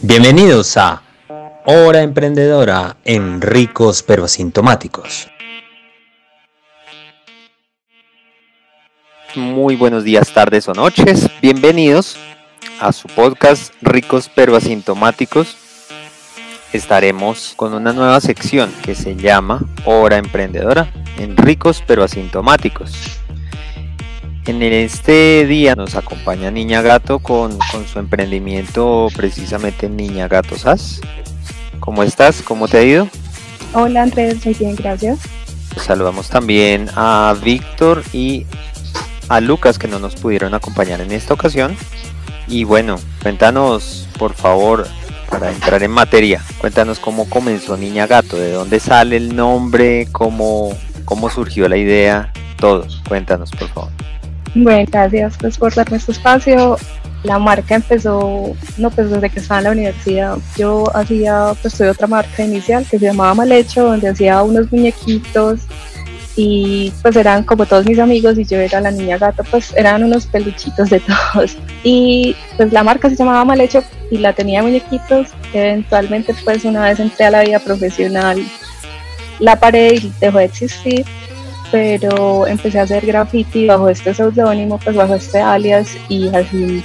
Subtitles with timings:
[0.00, 1.02] Bienvenidos a
[1.66, 5.28] Hora Emprendedora en Ricos pero Asintomáticos.
[9.34, 11.28] Muy buenos días, tardes o noches.
[11.42, 12.16] Bienvenidos
[12.80, 15.54] a su podcast Ricos pero Asintomáticos.
[16.72, 23.20] Estaremos con una nueva sección que se llama Hora Emprendedora en Ricos pero Asintomáticos.
[24.46, 27.58] En este día nos acompaña Niña Gato con,
[27.92, 31.00] su emprendimiento precisamente Niña Gato SAS.
[31.80, 32.42] ¿Cómo estás?
[32.42, 33.08] ¿Cómo te ha ido?
[33.72, 35.18] Hola Andrés, muy bien, gracias.
[35.76, 38.46] Saludamos también a Víctor y
[39.28, 41.76] a Lucas que no nos pudieron acompañar en esta ocasión.
[42.46, 44.86] Y bueno, cuéntanos por favor,
[45.28, 50.72] para entrar en materia, cuéntanos cómo comenzó Niña Gato, de dónde sale el nombre, cómo,
[51.04, 52.86] cómo surgió la idea, todo.
[53.08, 53.90] Cuéntanos por favor.
[54.58, 56.78] Bueno, gracias pues, por darme este espacio.
[57.24, 61.90] La marca empezó, no pues desde que estaba en la universidad, yo hacía, pues tuve
[61.90, 65.60] otra marca inicial que se llamaba Malecho, donde hacía unos muñequitos
[66.36, 70.04] y pues eran como todos mis amigos y yo era la niña gata, pues eran
[70.04, 71.00] unos peluchitos de
[71.32, 71.58] todos.
[71.82, 75.28] Y pues la marca se llamaba Malecho y la tenía muñequitos.
[75.52, 78.42] Eventualmente pues una vez entré a la vida profesional,
[79.38, 81.04] la pared y dejó de existir
[81.76, 86.82] pero empecé a hacer graffiti bajo este seudónimo, pues bajo este alias y así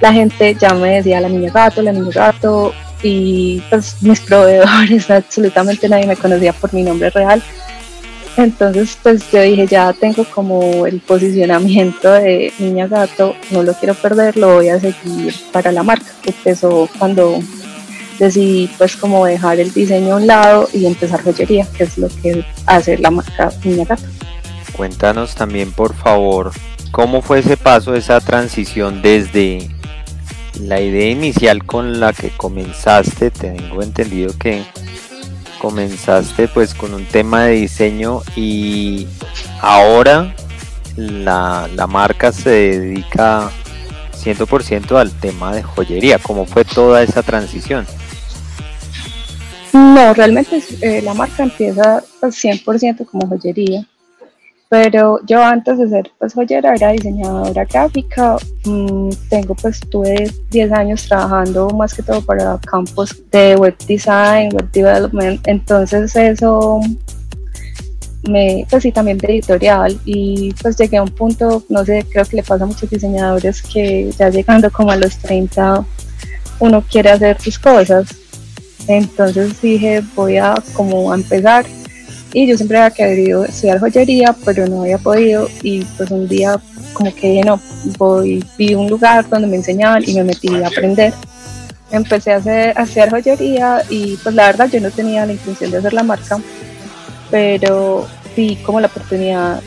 [0.00, 2.72] la gente ya me decía la niña gato, la niña gato
[3.02, 7.42] y pues mis proveedores, absolutamente nadie me conocía por mi nombre real.
[8.38, 13.92] Entonces pues yo dije ya tengo como el posicionamiento de niña gato, no lo quiero
[13.94, 16.10] perder, lo voy a seguir para la marca.
[16.24, 17.38] Empezó cuando
[18.18, 22.08] decidí pues como dejar el diseño a un lado y empezar joyería, que es lo
[22.08, 24.04] que hace la marca Niña Gato.
[24.76, 26.52] Cuéntanos también por favor
[26.90, 29.68] cómo fue ese paso, esa transición desde
[30.60, 34.64] la idea inicial con la que comenzaste, tengo entendido que
[35.58, 39.06] comenzaste pues con un tema de diseño y
[39.60, 40.34] ahora
[40.96, 43.50] la, la marca se dedica
[44.22, 46.18] 100% al tema de joyería.
[46.18, 47.86] ¿Cómo fue toda esa transición?
[49.72, 53.86] No, realmente eh, la marca empieza pues, 100% como joyería,
[54.72, 60.72] pero yo antes de ser pues joyera era diseñadora gráfica, mm, tengo pues tuve 10
[60.72, 66.80] años trabajando más que todo para campos de web design, web development, entonces eso
[68.26, 70.00] me, pues sí, también de editorial.
[70.06, 73.60] Y pues llegué a un punto, no sé, creo que le pasa a muchos diseñadores
[73.60, 75.84] que ya llegando como a los 30
[76.60, 78.08] uno quiere hacer sus cosas.
[78.88, 81.66] Entonces dije, voy a como empezar.
[82.32, 85.48] Y yo siempre había querido estudiar joyería, pero no había podido.
[85.62, 86.60] Y pues un día
[86.92, 87.60] como que no,
[87.98, 91.12] voy, vi un lugar donde me enseñaban y me metí a aprender.
[91.90, 95.70] Empecé a hacer, a hacer joyería y pues la verdad yo no tenía la intención
[95.70, 96.40] de hacer la marca,
[97.30, 99.60] pero vi como la oportunidad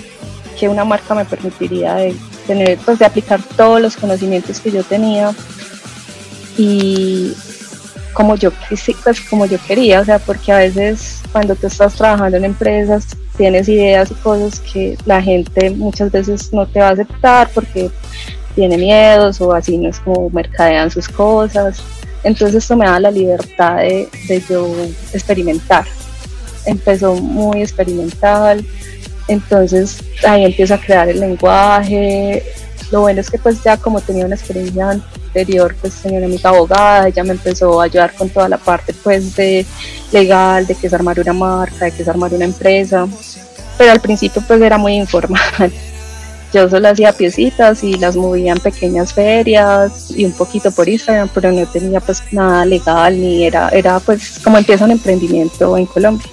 [0.60, 2.16] que una marca me permitiría de
[2.48, 5.34] tener, pues de aplicar todos los conocimientos que yo tenía
[6.58, 7.34] y
[8.16, 12.38] como yo, pues, como yo quería, o sea, porque a veces cuando tú estás trabajando
[12.38, 13.06] en empresas
[13.38, 17.92] tienes ideas y cosas que la gente muchas veces no te va a aceptar porque
[18.56, 21.84] tiene miedos o así no es como mercadean sus cosas.
[22.24, 24.74] Entonces esto me da la libertad de, de yo
[25.12, 25.86] experimentar.
[26.66, 28.66] Empezó muy experimental,
[29.28, 32.44] entonces ahí empiezo a crear el lenguaje.
[32.92, 35.00] Lo bueno es que pues ya como tenía una experiencia
[35.82, 39.36] pues tenía una amiga abogada, ella me empezó a ayudar con toda la parte pues
[39.36, 39.66] de
[40.12, 43.06] legal, de que es armar una marca, de que es armar una empresa,
[43.78, 45.74] pero al principio pues era muy informal.
[46.54, 51.30] Yo solo hacía piecitas y las movía en pequeñas ferias y un poquito por Instagram,
[51.34, 55.86] pero no tenía pues nada legal ni era, era pues como empieza un emprendimiento en
[55.86, 56.28] Colombia.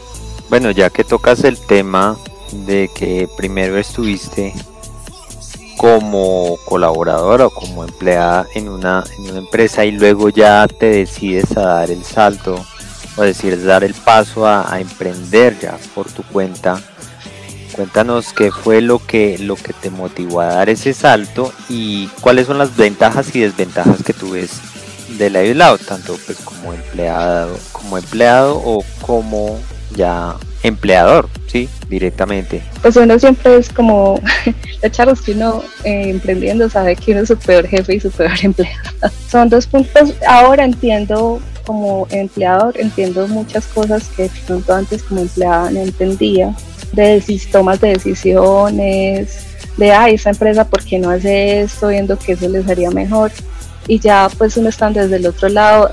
[0.49, 2.17] Bueno, ya que tocas el tema
[2.67, 4.55] de que primero estuviste
[5.77, 11.57] como colaboradora o como empleada en una, en una empresa y luego ya te decides
[11.57, 12.65] a dar el salto
[13.17, 16.81] o decir dar el paso a, emprender ya por tu cuenta.
[17.73, 22.47] Cuéntanos qué fue lo que, lo que te motivó a dar ese salto y cuáles
[22.47, 24.61] son las ventajas y desventajas que tú ves
[25.19, 29.59] de lado, tanto pues como empleado, como empleado o como
[29.95, 31.69] ya empleador, ¿sí?
[31.89, 32.63] Directamente.
[32.81, 34.21] Pues uno siempre es como,
[34.83, 38.11] la charla que uno eh, emprendiendo sabe que uno es su peor jefe y su
[38.11, 38.91] peor empleado.
[39.29, 45.71] Son dos puntos, ahora entiendo como empleador, entiendo muchas cosas que pronto antes como empleada
[45.71, 46.55] no entendía,
[46.93, 49.47] de tomas de decisiones,
[49.77, 51.89] de, ay, esa empresa, ¿por qué no hace esto?
[51.89, 53.31] Viendo que eso les haría mejor.
[53.89, 55.91] y ya pues uno estando desde el otro lado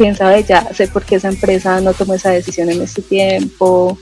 [0.00, 3.98] piensa, ya sé por qué esa empresa no tomó esa decisión en este tiempo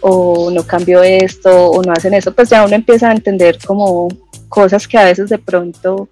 [0.00, 4.08] o no cambió esto o no hacen eso, pues ya uno empieza a entender como
[4.48, 6.08] cosas que a veces de pronto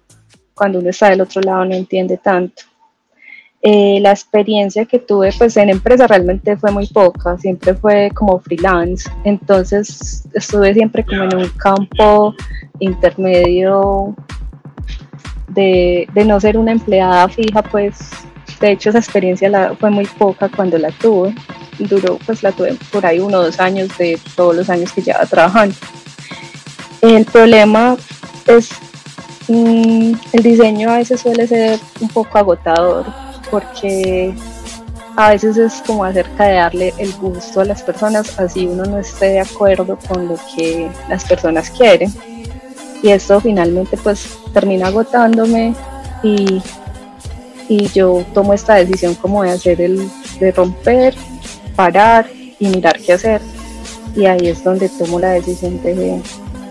[0.53, 2.61] cuando uno está del otro lado no entiende tanto.
[3.63, 8.39] Eh, la experiencia que tuve pues en empresa realmente fue muy poca, siempre fue como
[8.39, 12.35] freelance, entonces estuve siempre como en un campo
[12.79, 14.15] intermedio
[15.47, 17.97] de, de no ser una empleada fija, pues
[18.61, 21.35] de hecho esa experiencia la, fue muy poca cuando la tuve,
[21.79, 25.01] duró pues la tuve por ahí uno o dos años de todos los años que
[25.01, 25.75] llevaba trabajando.
[27.01, 27.97] El problema
[28.45, 28.69] es
[29.47, 33.05] mm, el diseño a veces suele ser un poco agotador
[33.49, 34.33] porque
[35.17, 38.97] a veces es como acerca de darle el gusto a las personas, así uno no
[38.99, 42.13] esté de acuerdo con lo que las personas quieren.
[43.03, 45.73] Y esto finalmente pues termina agotándome
[46.23, 46.61] y,
[47.71, 50.09] y yo tomo esta decisión como de hacer el,
[50.41, 51.15] de romper,
[51.73, 52.29] parar
[52.59, 53.39] y mirar qué hacer.
[54.13, 56.21] Y ahí es donde tomo la decisión de,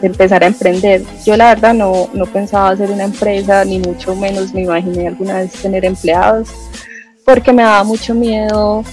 [0.03, 1.03] empezar a emprender.
[1.25, 5.39] Yo la verdad no, no pensaba hacer una empresa, ni mucho menos me imaginé alguna
[5.39, 6.51] vez tener empleados
[7.25, 8.85] porque me daba mucho miedo,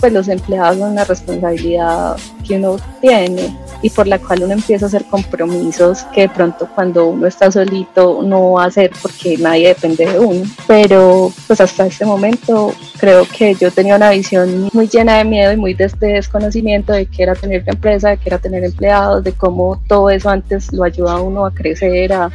[0.00, 2.16] pues los empleados son una responsabilidad
[2.46, 6.66] que uno tiene y por la cual uno empieza a hacer compromisos que de pronto
[6.74, 10.42] cuando uno está solito no va a hacer porque nadie depende de uno.
[10.66, 15.52] Pero pues hasta este momento creo que yo tenía una visión muy llena de miedo
[15.52, 18.64] y muy de este desconocimiento de qué era tener una empresa, de qué era tener
[18.64, 22.30] empleados, de cómo todo eso antes lo ayuda a uno a crecer, a,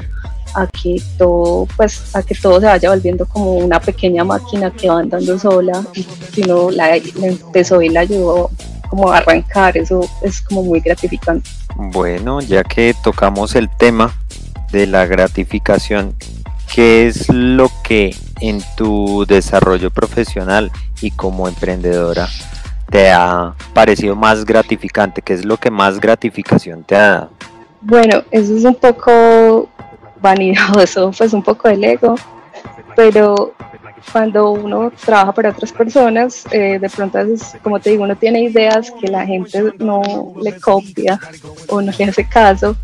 [0.54, 4.88] a que todo pues a que todo se vaya volviendo como una pequeña máquina que
[4.88, 5.84] va andando sola
[6.31, 8.52] sino la, empezó y la ayudó
[8.89, 11.50] como arrancar eso es como muy gratificante.
[11.75, 14.13] Bueno ya que tocamos el tema
[14.71, 16.15] de la gratificación
[16.74, 20.71] qué es lo que en tu desarrollo profesional
[21.01, 22.27] y como emprendedora
[22.89, 27.39] te ha parecido más gratificante qué es lo que más gratificación te ha dado
[27.81, 29.69] bueno, eso es un poco
[30.21, 32.15] vanidoso, pues un poco del ego,
[32.95, 33.53] pero
[34.12, 37.19] cuando uno trabaja para otras personas, eh, de pronto,
[37.62, 41.19] como te digo, uno tiene ideas que la gente no le copia
[41.68, 42.75] o no le hace caso.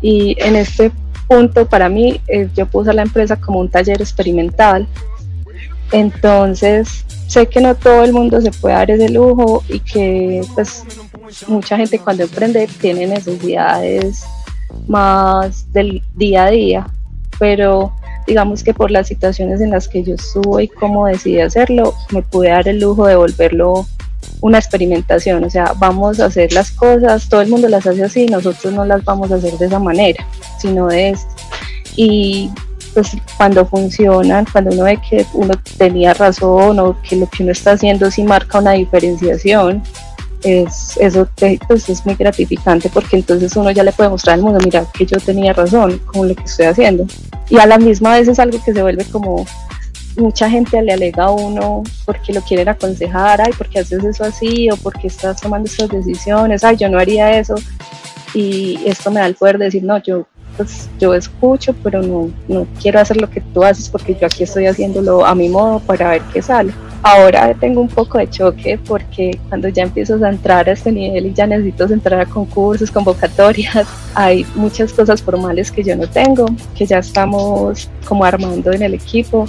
[0.00, 0.92] Y en este
[1.26, 4.86] punto, para mí, eh, yo puse a la empresa como un taller experimental.
[5.92, 10.84] Entonces, sé que no todo el mundo se puede dar ese lujo y que pues
[11.46, 14.24] mucha gente cuando emprende tiene necesidades
[14.86, 16.86] más del día a día,
[17.38, 17.92] pero
[18.28, 22.22] digamos que por las situaciones en las que yo estuve y cómo decidí hacerlo, me
[22.22, 23.86] pude dar el lujo de volverlo
[24.40, 28.26] una experimentación, o sea, vamos a hacer las cosas, todo el mundo las hace así,
[28.26, 30.24] nosotros no las vamos a hacer de esa manera,
[30.60, 31.34] sino de esto.
[31.96, 32.50] Y
[32.94, 37.52] pues cuando funcionan, cuando uno ve que uno tenía razón o que lo que uno
[37.52, 39.82] está haciendo sí marca una diferenciación,
[40.42, 41.28] es, eso
[41.66, 45.06] pues es muy gratificante porque entonces uno ya le puede mostrar al mundo, mira que
[45.06, 47.06] yo tenía razón con lo que estoy haciendo.
[47.50, 49.46] Y a la misma vez es algo que se vuelve como
[50.16, 54.68] mucha gente le alega a uno porque lo quieren aconsejar, ay, porque haces eso así
[54.70, 57.54] o porque estás tomando estas decisiones, ay, yo no haría eso.
[58.34, 60.26] Y esto me da el poder de decir, no, yo
[60.56, 64.42] pues yo escucho, pero no, no quiero hacer lo que tú haces porque yo aquí
[64.42, 66.72] estoy haciéndolo a mi modo para ver qué sale.
[67.02, 71.26] Ahora tengo un poco de choque porque cuando ya empiezo a entrar a este nivel
[71.26, 76.46] y ya necesito entrar a concursos, convocatorias, hay muchas cosas formales que yo no tengo,
[76.76, 79.46] que ya estamos como armando en el equipo,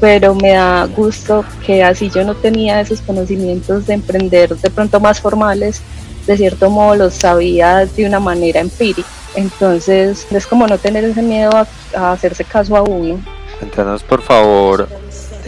[0.00, 5.00] pero me da gusto que así yo no tenía esos conocimientos de emprender de pronto
[5.00, 5.82] más formales,
[6.26, 9.08] de cierto modo los sabía de una manera empírica.
[9.34, 11.50] Entonces es como no tener ese miedo
[11.94, 13.20] a, hacerse caso a uno.
[13.58, 14.88] Cuéntanos por favor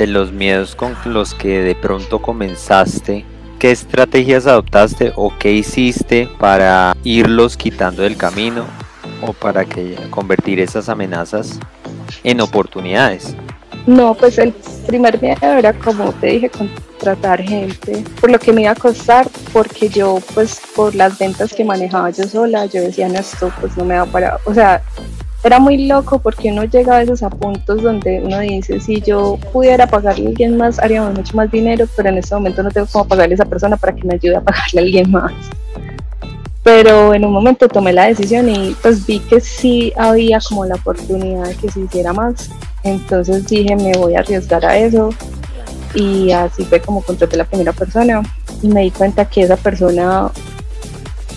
[0.06, 3.24] los miedos con los que de pronto comenzaste,
[3.58, 8.64] ¿qué estrategias adoptaste o qué hiciste para irlos quitando del camino
[9.22, 11.58] o para que convertir esas amenazas
[12.22, 13.34] en oportunidades?
[13.86, 14.52] No, pues el
[14.86, 19.26] primer miedo era como te dije, contratar gente, por lo que me iba a costar,
[19.52, 23.76] porque yo pues por las ventas que manejaba yo sola, yo decía, no, esto pues
[23.76, 24.82] no me va para, o sea,
[25.44, 29.38] era muy loco porque uno llega a veces a puntos donde uno dice, si yo
[29.52, 32.88] pudiera pagarle a alguien más, haríamos mucho más dinero, pero en este momento no tengo
[32.90, 35.32] cómo pagarle a esa persona para que me ayude a pagarle a alguien más.
[36.64, 40.74] Pero en un momento tomé la decisión y pues vi que sí había como la
[40.74, 42.50] oportunidad de que se hiciera más.
[42.82, 45.10] Entonces dije, me voy a arriesgar a eso.
[45.94, 48.22] Y así fue como contraté a la primera persona
[48.60, 50.30] y me di cuenta que esa persona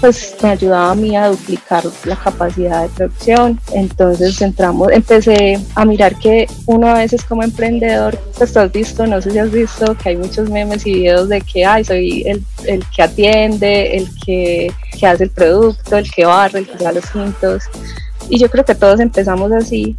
[0.01, 3.59] pues me ayudaba a mí a duplicar la capacidad de producción.
[3.71, 9.21] Entonces entramos, empecé a mirar que uno a veces como emprendedor, pues has visto, no
[9.21, 12.43] sé si has visto que hay muchos memes y videos de que, ay, soy el,
[12.65, 16.91] el que atiende, el que, que, hace el producto, el que barre, el que da
[16.91, 17.63] los quintos.
[18.27, 19.95] Y yo creo que todos empezamos así,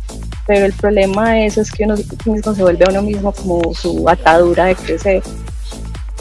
[0.49, 1.95] pero el problema de eso es que uno
[2.27, 5.23] mismo se vuelve a uno mismo como su atadura de crecer.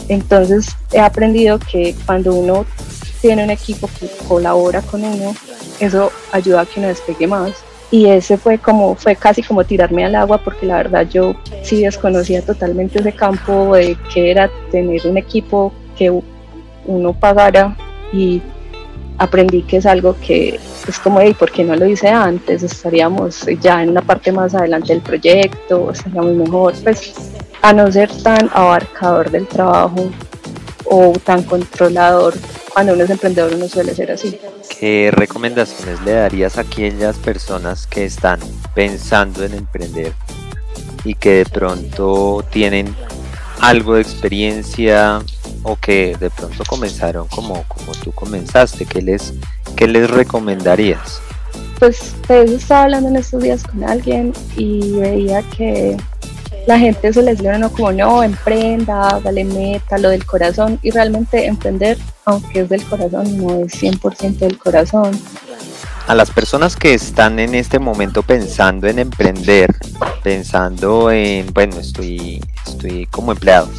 [0.07, 2.65] Entonces he aprendido que cuando uno
[3.21, 5.35] tiene un equipo que colabora con uno,
[5.79, 7.51] eso ayuda a que uno despegue más.
[7.91, 11.83] Y ese fue como, fue casi como tirarme al agua porque la verdad yo sí
[11.83, 16.21] desconocía totalmente ese campo de que era tener un equipo que
[16.85, 17.75] uno pagara
[18.13, 18.41] y
[19.17, 22.63] aprendí que es algo que es como, ¿y por qué no lo hice antes?
[22.63, 27.13] Estaríamos ya en una parte más adelante del proyecto, estaríamos mejor, pues
[27.61, 30.09] a no ser tan abarcador del trabajo
[30.85, 32.33] o tan controlador
[32.73, 34.39] cuando uno es emprendedor uno suele ser así.
[34.79, 38.39] ¿Qué recomendaciones le darías a aquellas personas que están
[38.73, 40.13] pensando en emprender
[41.03, 42.95] y que de pronto tienen
[43.59, 45.21] algo de experiencia
[45.63, 48.85] o que de pronto comenzaron como, como tú comenzaste?
[48.85, 49.33] ¿Qué les,
[49.75, 51.21] qué les recomendarías?
[51.79, 55.97] Pues de eso estaba hablando en estos días con alguien y veía que
[56.67, 61.45] la gente se les no como no, emprenda, dale meta, lo del corazón y realmente
[61.45, 65.19] emprender, aunque es del corazón, no es 100% del corazón.
[66.07, 69.73] A las personas que están en este momento pensando en emprender,
[70.23, 73.69] pensando en, bueno, estoy, estoy como empleado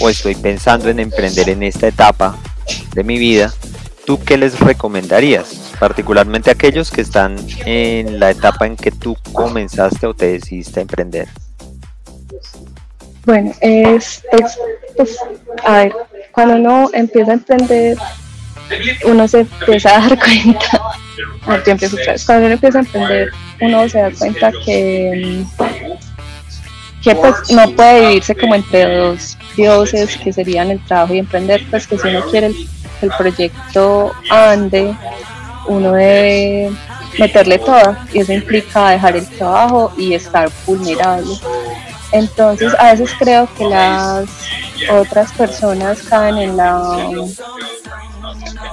[0.00, 2.36] o estoy pensando en emprender en esta etapa
[2.94, 3.52] de mi vida,
[4.04, 5.65] ¿tú qué les recomendarías?
[5.78, 10.82] Particularmente aquellos que están en la etapa en que tú comenzaste o te decidiste a
[10.82, 11.28] emprender?
[13.24, 14.22] Bueno, es,
[14.96, 15.18] pues,
[15.64, 15.92] a ver,
[16.32, 17.98] cuando uno empieza a emprender,
[19.04, 20.80] uno se empieza a dar cuenta,
[22.24, 23.30] cuando uno empieza a emprender,
[23.60, 25.44] uno se da cuenta que,
[27.02, 31.64] que pues no puede vivirse como entre dos dioses que serían el trabajo y emprender,
[31.68, 32.68] pues que si uno quiere el,
[33.02, 34.94] el proyecto ande,
[35.68, 36.70] uno debe
[37.18, 41.34] meterle toda y eso implica dejar el trabajo y estar vulnerable.
[42.12, 44.28] Entonces a veces creo que las
[44.90, 47.08] otras personas caen en la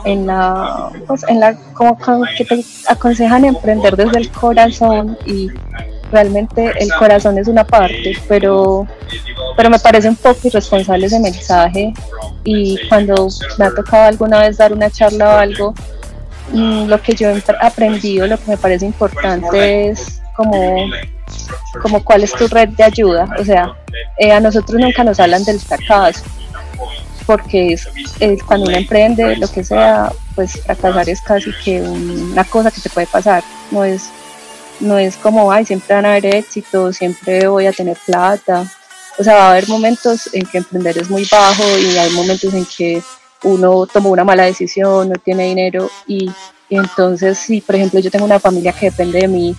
[0.06, 1.98] en la pues en la como
[2.38, 5.50] que te aconsejan emprender desde el corazón y
[6.12, 8.88] realmente el corazón es una parte, pero
[9.56, 11.94] pero me parece un poco irresponsable ese mensaje
[12.44, 15.74] y cuando me ha tocado alguna vez dar una charla o algo,
[16.54, 20.76] lo que yo he aprendido, lo que me parece importante es como,
[21.82, 23.28] como cuál es tu red de ayuda.
[23.40, 23.76] O sea,
[24.18, 26.24] eh, a nosotros nunca nos hablan del fracaso,
[27.26, 32.72] porque es, cuando uno emprende, lo que sea, pues fracasar es casi que una cosa
[32.72, 33.44] que te puede pasar.
[33.72, 34.10] No es,
[34.80, 38.66] no es como, ay, siempre van a haber éxito, siempre voy a tener plata.
[39.18, 42.54] O sea, va a haber momentos en que emprender es muy bajo y hay momentos
[42.54, 43.02] en que
[43.44, 46.32] uno tomó una mala decisión, no tiene dinero y,
[46.70, 49.56] entonces si por ejemplo yo tengo una familia que depende de mí,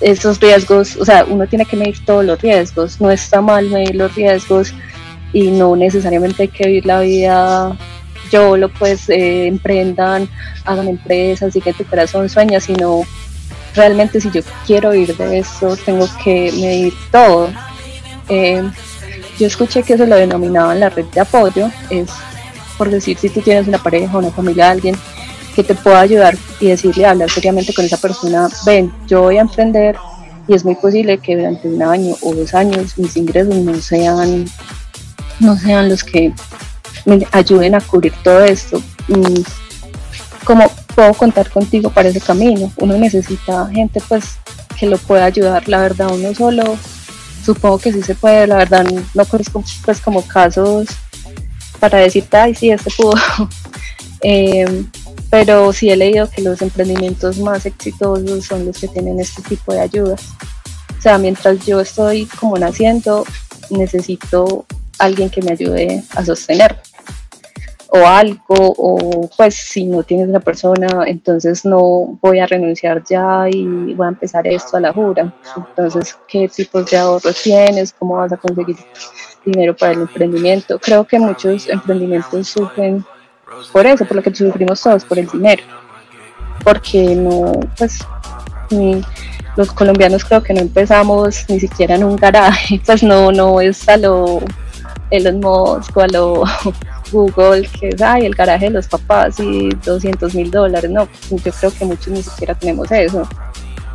[0.00, 3.94] esos riesgos, o sea, uno tiene que medir todos los riesgos, no está mal medir
[3.94, 4.74] los riesgos
[5.32, 7.78] y no necesariamente hay que vivir la vida
[8.30, 10.28] yo lo pues eh, emprendan,
[10.64, 13.02] hagan empresas, y que tu corazón sueña, sino
[13.74, 17.50] realmente si yo quiero ir de eso, tengo que medir todo.
[18.28, 18.62] Eh,
[19.38, 22.08] yo escuché que se lo denominaban la red de apoyo, es
[22.76, 24.96] por decir, si tú tienes una pareja, una familia, alguien
[25.54, 29.40] que te pueda ayudar y decirle, hablar seriamente con esa persona, ven, yo voy a
[29.40, 29.96] emprender
[30.46, 34.44] y es muy posible que durante un año o dos años mis ingresos no sean,
[35.40, 36.32] no sean los que
[37.04, 38.82] me ayuden a cubrir todo esto.
[39.08, 39.44] Y
[40.44, 44.36] como puedo contar contigo para ese camino, uno necesita gente pues
[44.78, 46.76] que lo pueda ayudar, la verdad uno solo,
[47.44, 50.86] supongo que sí se puede, la verdad no conozco pues como casos
[51.76, 53.14] para decirte, ay, sí, este pudo.
[54.22, 54.90] Em,
[55.30, 59.72] pero sí he leído que los emprendimientos más exitosos son los que tienen este tipo
[59.72, 60.22] de ayudas.
[60.98, 63.24] O sea, mientras yo estoy como naciendo,
[63.70, 64.64] necesito
[64.98, 66.80] alguien que me ayude a sostener
[68.02, 73.48] o algo, o pues si no tienes una persona, entonces no voy a renunciar ya
[73.50, 75.32] y voy a empezar esto a la jura.
[75.56, 77.92] Entonces, ¿qué tipos de ahorros tienes?
[77.92, 78.76] ¿Cómo vas a conseguir
[79.46, 80.78] dinero para el emprendimiento.
[80.78, 83.04] Creo que muchos emprendimientos sufren
[83.72, 85.62] por eso, por lo que sufrimos todos, por el dinero.
[86.64, 88.00] Porque no, pues,
[89.56, 93.88] los colombianos creo que no empezamos ni siquiera en un garaje, pues no, no es
[93.88, 94.40] a lo
[95.10, 96.44] Elon Musk o a lo
[97.12, 100.90] Google que es ay, el garaje de los papás y 200 mil dólares.
[100.90, 103.28] No, yo creo que muchos ni siquiera tenemos eso.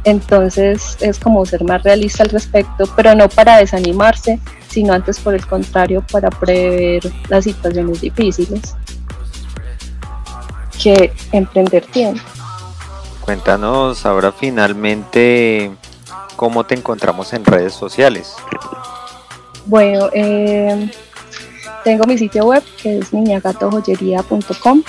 [0.04, 5.36] Entonces es como ser más realista al respecto, pero no para desanimarse, sino antes por
[5.36, 8.76] el contrario para prever las situaciones difíciles
[10.82, 12.20] que emprender tiene.
[13.22, 15.72] Cuéntanos ahora finalmente
[16.36, 18.36] cómo te encontramos en redes sociales.
[19.68, 20.92] Bueno, eh,
[21.84, 24.84] tengo mi sitio web que es niñagatojoyería.com.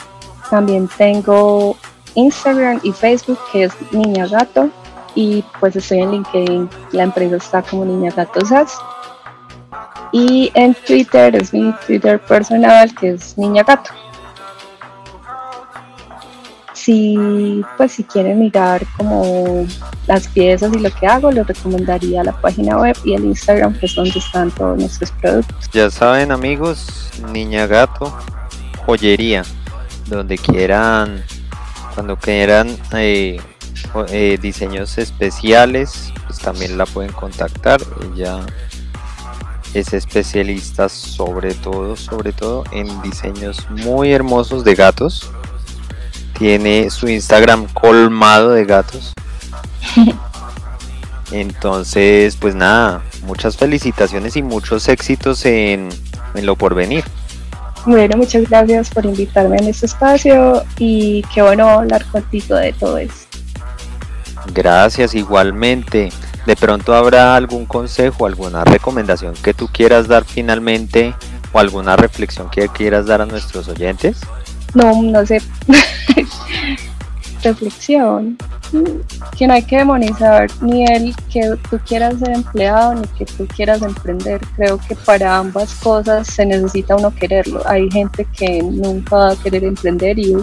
[0.50, 1.76] También tengo
[2.14, 4.70] Instagram y Facebook que es Niña Gato.
[5.14, 8.40] Y pues estoy en LinkedIn, la empresa está como Niña Gato.
[10.12, 13.90] Y en Twitter es mi Twitter personal que es Niña Gato
[16.82, 19.66] si pues si quieren mirar como
[20.06, 23.86] las piezas y lo que hago, les recomendaría la página web y el Instagram, que
[23.86, 25.70] es donde están todos nuestros productos.
[25.72, 28.12] Ya saben amigos, Niña Gato,
[28.84, 29.44] joyería,
[30.06, 31.22] donde quieran,
[31.94, 33.40] cuando quieran eh,
[34.08, 37.80] eh, diseños especiales, pues también la pueden contactar.
[38.12, 38.40] Ella
[39.72, 45.30] es especialista sobre todo, sobre todo en diseños muy hermosos de gatos
[46.42, 49.12] tiene su Instagram colmado de gatos.
[51.30, 55.88] Entonces, pues nada, muchas felicitaciones y muchos éxitos en,
[56.34, 57.04] en lo por venir.
[57.86, 62.98] Bueno, muchas gracias por invitarme en este espacio y qué bueno hablar contigo de todo
[62.98, 63.38] esto.
[64.52, 66.10] Gracias, igualmente.
[66.44, 71.14] De pronto habrá algún consejo, alguna recomendación que tú quieras dar finalmente
[71.52, 74.18] o alguna reflexión que quieras dar a nuestros oyentes.
[74.74, 75.40] No, no sé.
[77.42, 78.38] Reflexión.
[79.36, 83.46] Que no hay que demonizar ni el que tú quieras ser empleado ni que tú
[83.46, 84.40] quieras emprender.
[84.56, 87.62] Creo que para ambas cosas se necesita uno quererlo.
[87.66, 90.36] Hay gente que nunca va a querer emprender y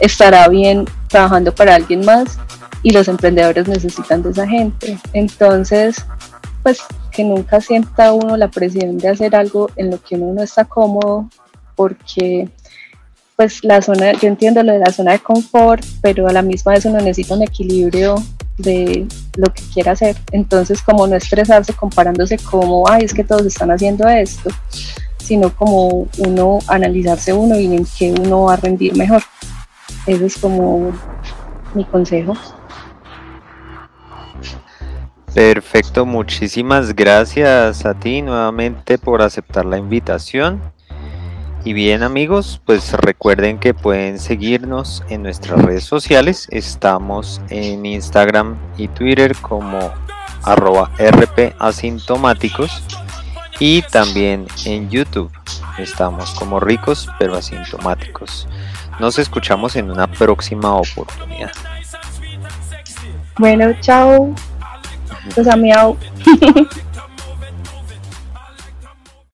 [0.00, 2.38] estará bien trabajando para alguien más
[2.82, 4.98] y los emprendedores necesitan de esa gente.
[5.12, 6.04] Entonces,
[6.62, 10.42] pues que nunca sienta uno la presión de hacer algo en lo que uno no
[10.42, 11.28] está cómodo
[11.76, 12.48] porque
[13.36, 16.72] pues la zona, yo entiendo lo de la zona de confort, pero a la misma
[16.72, 18.16] vez uno necesita un equilibrio
[18.58, 20.16] de lo que quiera hacer.
[20.30, 24.50] Entonces, como no estresarse comparándose como, ay, es que todos están haciendo esto,
[25.18, 29.22] sino como uno analizarse uno y en qué uno va a rendir mejor.
[30.06, 30.92] Ese es como
[31.74, 32.34] mi consejo.
[35.34, 40.60] Perfecto, muchísimas gracias a ti nuevamente por aceptar la invitación.
[41.64, 46.46] Y bien amigos, pues recuerden que pueden seguirnos en nuestras redes sociales.
[46.50, 49.90] Estamos en Instagram y Twitter como
[50.42, 52.82] arroba rp asintomáticos
[53.58, 55.32] y también en YouTube.
[55.78, 58.46] Estamos como ricos pero asintomáticos.
[59.00, 61.52] Nos escuchamos en una próxima oportunidad.
[63.38, 64.34] Bueno, chao.
[65.34, 65.96] Pues a miau.